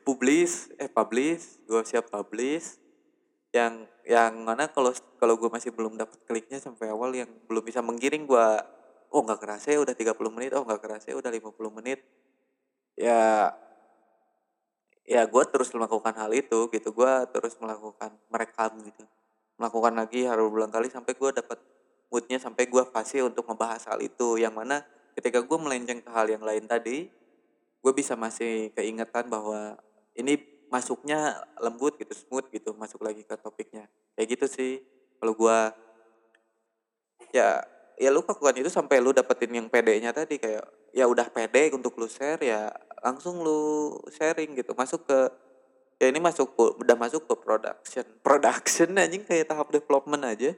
[0.00, 2.80] Publish eh publish gue siap publish
[3.52, 7.84] yang yang mana kalau kalau gue masih belum dapat kliknya sampai awal yang belum bisa
[7.84, 8.48] menggiring gue
[9.12, 12.00] oh nggak kerasa ya udah 30 menit oh nggak kerasa ya udah 50 menit
[12.96, 13.52] ya
[15.06, 16.88] ya gue terus melakukan hal itu gitu.
[16.90, 19.04] Gue terus melakukan merekam gitu.
[19.56, 21.58] Melakukan lagi harus berulang kali sampai gue dapat
[22.10, 24.40] moodnya sampai gue fase untuk membahas hal itu.
[24.40, 24.76] Yang mana
[25.14, 27.08] ketika gue melenceng ke hal yang lain tadi
[27.80, 29.78] gue bisa masih keingetan bahwa
[30.18, 33.86] ini masuknya lembut gitu smooth gitu masuk lagi ke topiknya.
[34.18, 34.72] Kayak gitu sih
[35.22, 35.58] kalau gue
[37.32, 37.62] ya
[37.96, 41.96] ya lu lakukan itu sampai lu dapetin yang PD-nya tadi kayak ya udah pede untuk
[41.98, 42.70] lu share ya
[43.02, 44.74] langsung lu sharing gitu.
[44.74, 45.18] Masuk ke
[46.02, 48.06] ya ini masuk udah masuk ke production.
[48.26, 50.52] Production anjing kayak tahap development aja.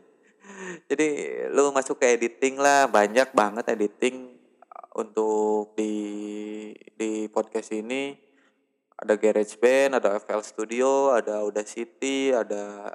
[0.89, 1.09] Jadi
[1.53, 4.33] lu masuk ke editing lah banyak banget editing
[4.97, 5.93] untuk di
[6.97, 8.17] di podcast ini.
[8.99, 12.91] Ada GarageBand, ada FL Studio, ada Audacity, ada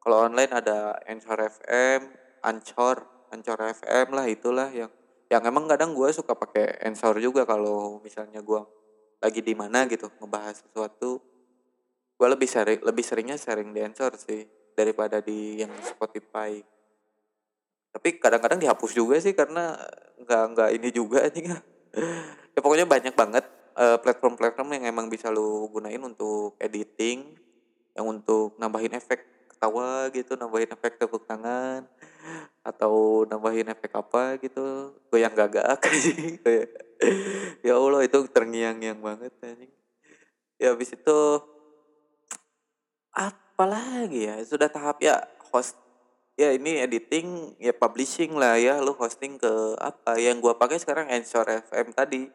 [0.00, 2.08] kalau online ada Anchor FM,
[2.40, 4.88] Anchor, Anchor FM lah itulah yang
[5.32, 8.60] yang emang kadang gue suka pakai Anchor juga kalau misalnya gue
[9.24, 11.24] lagi di mana gitu ngebahas sesuatu
[12.20, 14.44] gue lebih sering lebih seringnya sharing di Anchor sih
[14.76, 16.60] daripada di yang Spotify.
[17.92, 19.74] Tapi kadang-kadang dihapus juga sih karena
[20.20, 21.50] nggak nggak ini juga nih.
[22.52, 27.36] Ya pokoknya banyak banget uh, platform-platform yang emang bisa lu gunain untuk editing
[27.92, 31.86] yang untuk nambahin efek ketawa gitu nambahin efek tepuk tangan
[32.66, 35.78] atau nambahin efek apa gitu goyang gagak
[36.42, 36.66] kayak
[37.62, 39.30] ya Allah itu terngiang-ngiang banget
[40.58, 41.20] ya habis itu
[43.14, 45.22] apalagi ya sudah tahap ya
[45.54, 45.78] host
[46.34, 50.16] ya ini editing ya publishing lah ya lu hosting ke apa?
[50.16, 52.26] Yang gua pakai sekarang Anchor FM tadi.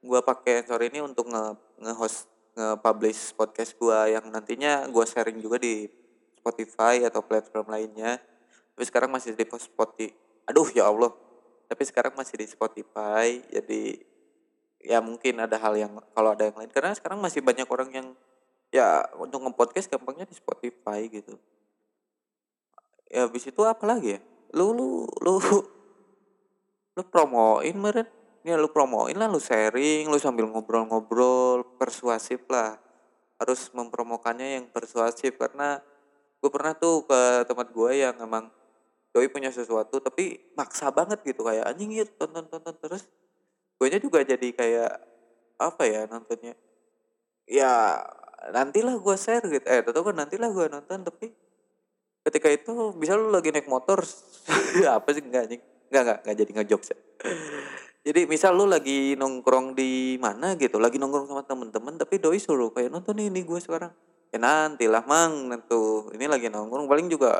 [0.00, 2.24] Gua pakai Anchor ini untuk nge nge-host
[2.56, 6.03] nge-publish podcast gua yang nantinya gua sharing juga di
[6.44, 8.20] Spotify atau platform lainnya
[8.74, 10.10] tapi sekarang masih di Spotify.
[10.50, 11.14] Aduh ya Allah.
[11.70, 14.02] Tapi sekarang masih di Spotify jadi
[14.84, 16.68] ya mungkin ada hal yang kalau ada yang lain.
[16.74, 18.06] Karena sekarang masih banyak orang yang
[18.74, 21.38] ya untuk nge-podcast gampangnya di Spotify gitu.
[23.06, 24.20] Ya habis itu apa lagi ya?
[24.58, 25.38] Lu lu lu
[26.98, 28.10] lu promoin meren.
[28.44, 32.76] Ya lu promoin lah lu sharing lu sambil ngobrol-ngobrol persuasif lah.
[33.38, 35.78] Harus mempromokannya yang persuasif karena
[36.44, 38.52] gue pernah tuh ke tempat gue yang emang
[39.16, 43.08] doi punya sesuatu tapi maksa banget gitu kayak anjing ya tonton tonton terus
[43.80, 44.92] gue nya juga jadi kayak
[45.58, 46.54] apa ya nontonnya?
[47.48, 48.00] Ya
[48.50, 49.64] nantilah gue share gitu.
[49.64, 51.32] Eh tentu kan nantilah gue nonton tapi
[52.24, 54.00] ketika itu bisa lu lagi naik motor
[54.96, 55.60] apa sih enggak nih
[55.92, 56.98] enggak enggak enggak jadi ngejokes ya.
[58.00, 62.72] jadi misal lu lagi nongkrong di mana gitu lagi nongkrong sama temen-temen tapi doi suruh
[62.72, 63.92] kayak nonton ini gue sekarang
[64.34, 65.46] ya nanti lah mang.
[65.46, 67.38] Nentu ini lagi nongkrong paling juga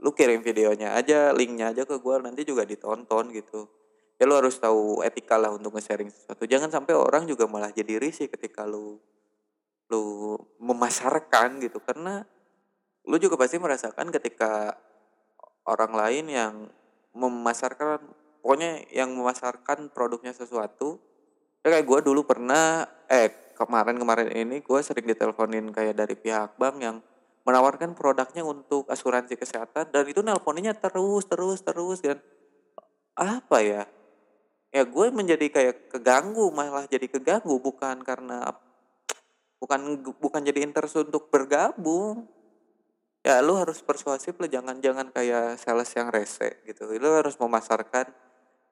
[0.00, 3.68] lu kirim videonya aja linknya aja ke gue nanti juga ditonton gitu.
[4.16, 6.48] Ya lu harus tahu etika lah untuk nge-sharing sesuatu.
[6.48, 8.96] Jangan sampai orang juga malah jadi risih ketika lu
[9.92, 11.76] lu memasarkan gitu.
[11.84, 12.24] Karena
[13.04, 14.76] lu juga pasti merasakan ketika
[15.68, 16.54] orang lain yang
[17.12, 18.00] memasarkan
[18.40, 21.00] pokoknya yang memasarkan produknya sesuatu.
[21.60, 23.28] Ya kayak gue dulu pernah eh
[23.70, 26.98] kemarin-kemarin ini gue sering diteleponin kayak dari pihak bank yang
[27.46, 32.18] menawarkan produknya untuk asuransi kesehatan dan itu nelponnya terus terus terus dan
[33.14, 33.86] apa ya
[34.74, 38.50] ya gue menjadi kayak keganggu malah jadi keganggu bukan karena
[39.60, 42.26] bukan bukan jadi interest untuk bergabung.
[43.20, 46.88] Ya lu harus persuasif lu jangan jangan kayak sales yang rese gitu.
[46.96, 48.08] Lu harus memasarkan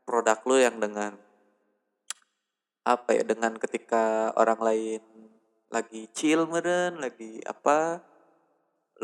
[0.09, 1.21] produk lu yang dengan
[2.89, 5.03] apa ya dengan ketika orang lain
[5.69, 8.01] lagi chill meren lagi apa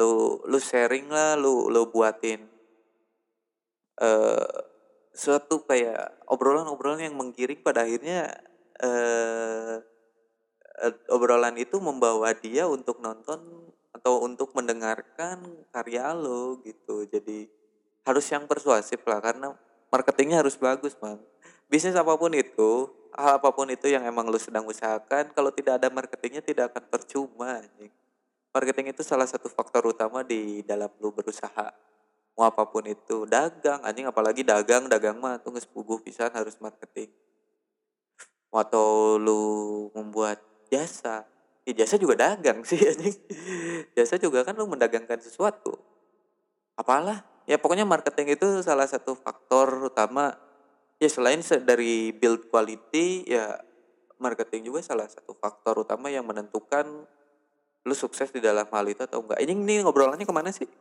[0.00, 2.48] lu lu sharing lah lu lu buatin
[4.00, 4.48] uh,
[5.12, 8.32] suatu kayak obrolan-obrolan yang menggiring pada akhirnya
[8.82, 9.78] uh,
[11.12, 15.38] obrolan itu membawa dia untuk nonton atau untuk mendengarkan
[15.70, 17.06] karya lo gitu.
[17.06, 17.46] Jadi
[18.04, 19.54] harus yang persuasif lah karena
[19.88, 21.22] marketingnya harus bagus bang.
[21.70, 25.79] Bisnis apa pun itu hal apa pun itu yang emang lo sedang usahakan kalau tidak
[25.79, 27.92] ada marketingnya tidak akan percuma anjing.
[28.55, 31.74] marketing itu salah satu faktor utama di dalam lo berusaha
[32.35, 33.27] mau apa pun itu.
[33.27, 37.11] Dagang anjing apalagi dagang dagang mah tuh nggak pisan harus marketing.
[38.50, 39.42] Atau lu
[39.94, 41.27] membuat jasa.
[41.64, 43.16] Ya jasa juga dagang sih anjing.
[43.94, 45.79] Jasa juga kan lu mendagangkan sesuatu.
[46.74, 47.22] Apalah.
[47.44, 50.33] Ya pokoknya marketing itu salah satu faktor utama
[50.98, 53.59] ya selain dari build quality ya
[54.18, 57.04] marketing juga salah satu faktor utama yang menentukan
[57.85, 59.44] lu sukses di dalam hal itu atau enggak.
[59.44, 60.64] Ini ini ngobrolannya ke mana sih?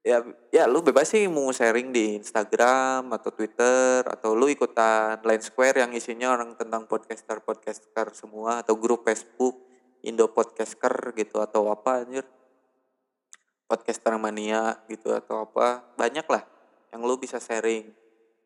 [0.00, 5.44] ya ya lu bebas sih mau sharing di Instagram atau Twitter atau lu ikutan Line
[5.44, 9.60] Square yang isinya orang tentang podcaster podcaster semua atau grup Facebook
[10.00, 12.24] Indo Podcaster gitu atau apa anjir
[13.68, 16.48] podcaster mania gitu atau apa banyak lah
[16.90, 17.90] yang lu bisa sharing.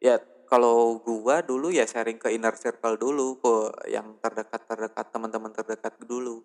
[0.01, 3.55] Ya kalau gua dulu ya sharing ke inner circle dulu ke
[3.91, 6.45] yang terdekat terdekat teman-teman terdekat dulu.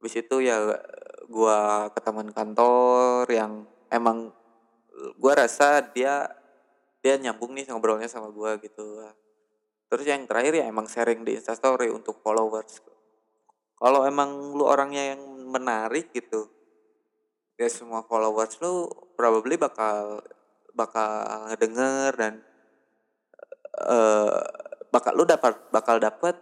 [0.00, 0.58] Habis itu ya
[1.30, 4.34] gua ke teman kantor yang emang
[5.16, 6.28] gue rasa dia
[7.00, 9.00] dia nyambung nih ngobrolnya sama gue gitu.
[9.88, 12.84] Terus yang terakhir ya emang sharing di instastory untuk followers.
[13.80, 16.52] Kalau emang lu orangnya yang menarik gitu
[17.60, 18.88] ya semua followers lu
[19.20, 20.24] probably bakal
[20.80, 22.40] bakal denger dan
[23.84, 24.40] uh,
[24.88, 26.40] bakal lu dapat bakal dapat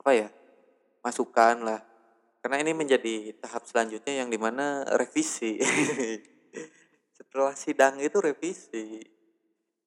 [0.00, 0.28] apa ya
[1.04, 1.80] masukan lah.
[2.42, 5.58] Karena ini menjadi tahap selanjutnya yang di mana revisi.
[7.18, 9.02] Setelah sidang itu revisi.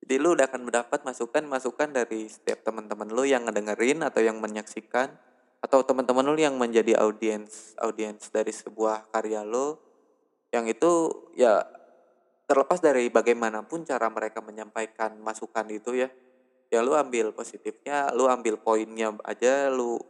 [0.04, 5.16] Jadi lu udah akan mendapat masukan-masukan dari setiap teman-teman lu yang ngedengerin atau yang menyaksikan
[5.60, 9.80] atau teman-teman lu yang menjadi audiens audiens dari sebuah karya lu.
[10.52, 10.92] Yang itu
[11.40, 11.64] ya
[12.50, 16.10] terlepas dari bagaimanapun cara mereka menyampaikan masukan itu ya
[16.74, 20.02] ya lu ambil positifnya lu ambil poinnya aja lu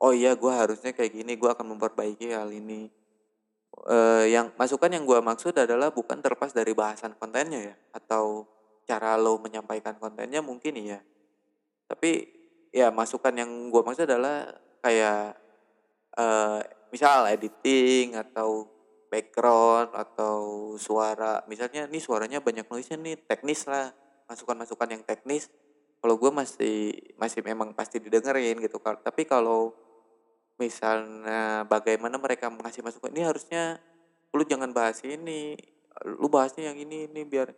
[0.00, 2.88] oh iya gue harusnya kayak gini gue akan memperbaiki hal ini.
[3.86, 8.44] Uh, yang masukan yang gue maksud adalah bukan terlepas dari bahasan kontennya ya atau
[8.82, 10.98] cara lo menyampaikan kontennya mungkin iya.
[11.86, 12.26] Tapi
[12.74, 14.50] ya masukan yang gue maksud adalah
[14.82, 15.38] kayak
[16.18, 18.66] uh, misal editing atau
[19.10, 21.42] background atau suara.
[21.50, 23.90] Misalnya nih suaranya banyak noise nih teknis lah.
[24.30, 25.50] Masukan-masukan yang teknis.
[26.00, 28.78] Kalau gue masih masih memang pasti didengerin gitu.
[28.80, 29.74] Tapi kalau
[30.56, 33.82] misalnya bagaimana mereka mengasih masukan ini harusnya
[34.32, 35.58] lu jangan bahas ini.
[36.06, 37.52] Lu bahasnya yang ini ini biar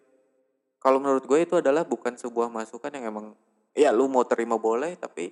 [0.82, 3.38] kalau menurut gue itu adalah bukan sebuah masukan yang emang
[3.76, 5.30] ya lu mau terima boleh tapi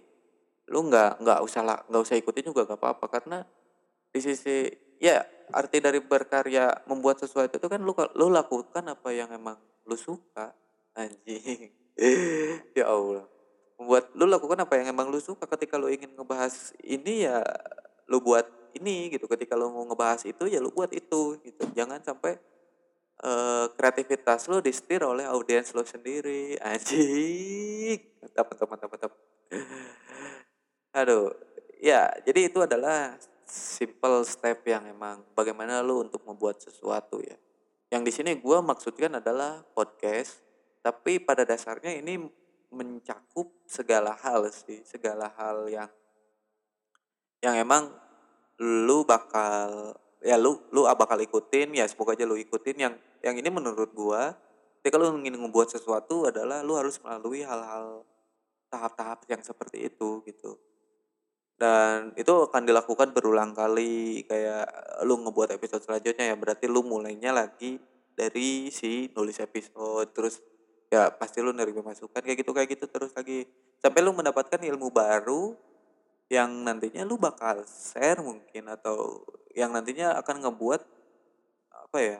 [0.70, 3.06] lu nggak nggak usah nggak usah ikutin juga gak apa-apa.
[3.10, 3.42] Karena
[4.14, 4.70] di sisi
[5.02, 5.18] ya
[5.52, 10.54] arti dari berkarya membuat sesuatu itu kan lu lu lakukan apa yang emang lu suka.
[10.94, 11.74] Anjing.
[12.72, 13.28] Ya Allah.
[13.76, 15.44] Membuat lu lakukan apa yang emang lu suka.
[15.44, 17.44] Ketika lu ingin ngebahas ini ya
[18.08, 19.28] lu buat ini gitu.
[19.28, 21.62] Ketika lu mau ngebahas itu ya lu buat itu gitu.
[21.76, 22.40] Jangan sampai
[23.20, 26.56] uh, kreativitas lu disetir oleh audiens lu sendiri.
[26.64, 28.00] Anjing.
[28.24, 29.12] Mantap mantap mantap mantap.
[30.96, 31.36] Aduh.
[31.80, 33.16] Ya jadi itu adalah
[33.50, 37.34] simple step yang emang bagaimana lu untuk membuat sesuatu ya.
[37.90, 40.38] Yang di sini gue maksudkan adalah podcast
[40.80, 42.22] tapi pada dasarnya ini
[42.70, 45.90] mencakup segala hal sih, segala hal yang
[47.42, 47.90] yang emang
[48.62, 52.78] lu bakal ya lu lu bakal ikutin ya semoga aja lu ikutin.
[52.78, 52.94] Yang
[53.26, 54.38] yang ini menurut gua
[54.80, 58.06] ketika lu ingin membuat sesuatu adalah lu harus melalui hal-hal
[58.70, 60.54] tahap-tahap yang seperti itu gitu
[61.60, 64.64] dan itu akan dilakukan berulang kali kayak
[65.04, 67.76] lu ngebuat episode selanjutnya ya berarti lu mulainya lagi
[68.16, 70.40] dari si nulis episode terus
[70.88, 73.44] ya pasti lu nerima masukan kayak gitu kayak gitu terus lagi.
[73.76, 75.52] Sampai lu mendapatkan ilmu baru
[76.32, 79.20] yang nantinya lu bakal share mungkin atau
[79.52, 80.80] yang nantinya akan ngebuat
[81.70, 82.18] apa ya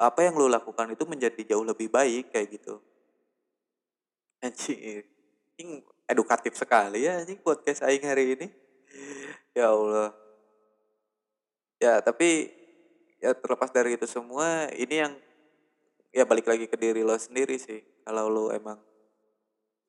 [0.00, 2.80] apa yang lu lakukan itu menjadi jauh lebih baik kayak gitu.
[4.40, 8.46] Anjing edukatif sekali ya anjing podcast aing hari ini.
[9.56, 10.10] Ya Allah.
[11.80, 12.52] Ya tapi
[13.20, 15.12] ya terlepas dari itu semua ini yang
[16.12, 17.80] ya balik lagi ke diri lo sendiri sih.
[18.04, 18.78] Kalau lo emang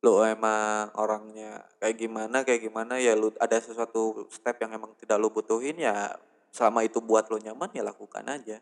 [0.05, 5.17] lo emang orangnya kayak gimana kayak gimana ya lo ada sesuatu step yang emang tidak
[5.17, 6.13] lo butuhin ya
[6.53, 8.61] selama itu buat lo nyaman ya lakukan aja.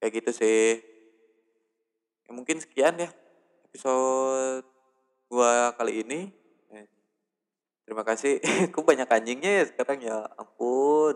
[0.00, 0.80] Kayak gitu sih.
[2.26, 3.10] Ya, mungkin sekian ya
[3.70, 4.75] episode
[5.26, 6.20] gua kali ini
[6.74, 6.86] eh,
[7.86, 8.38] terima kasih
[8.70, 11.14] aku banyak anjingnya ya sekarang ya ampun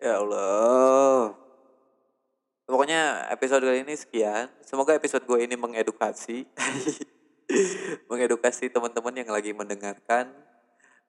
[0.00, 1.40] ya Allah
[2.70, 4.46] Pokoknya episode kali ini sekian.
[4.62, 6.46] Semoga episode gue ini mengedukasi.
[8.10, 10.30] mengedukasi teman-teman yang lagi mendengarkan.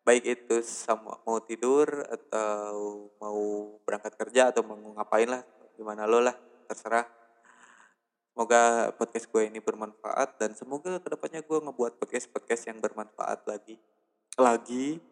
[0.01, 3.41] Baik itu sama mau tidur atau mau
[3.85, 5.45] berangkat kerja atau mau ngapain lah.
[5.77, 6.33] Gimana lo lah,
[6.65, 7.05] terserah.
[8.31, 13.75] Semoga podcast gue ini bermanfaat dan semoga ke depannya gue ngebuat podcast-podcast yang bermanfaat lagi.
[14.39, 15.03] Lagi.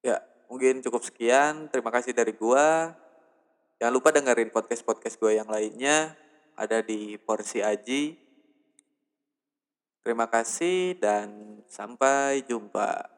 [0.00, 1.68] Ya, mungkin cukup sekian.
[1.68, 2.66] Terima kasih dari gue.
[3.76, 6.16] Jangan lupa dengerin podcast-podcast gue yang lainnya.
[6.58, 8.18] ada di Porsi Aji.
[10.02, 13.17] Terima kasih dan sampai jumpa.